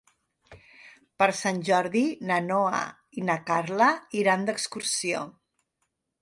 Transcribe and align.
Per 1.23 1.27
Sant 1.39 1.59
Jordi 1.67 2.01
na 2.29 2.37
Noa 2.45 2.79
i 3.21 3.27
na 3.27 3.37
Carla 3.51 3.91
iran 4.23 4.49
d'excursió. 4.49 5.23